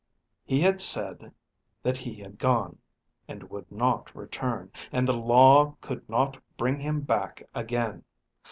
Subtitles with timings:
[0.45, 1.31] He had said
[1.83, 2.79] that he had gone,
[3.27, 8.03] and would not return, and the law could not bring him back again.